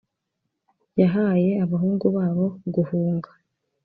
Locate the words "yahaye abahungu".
1.01-2.05